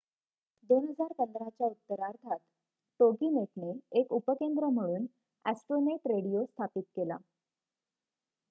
2015 0.69 1.49
च्या 1.49 1.67
उत्तरार्धात 1.67 2.37
टोगीनेटने 2.99 3.71
एक 3.99 4.11
उपकेंद्र 4.13 4.69
म्हणून 4.69 5.05
ॲस्ट्रोनेट 5.45 6.07
रेडिओ 6.07 6.43
स्थापित 6.45 6.83
केला 6.95 7.17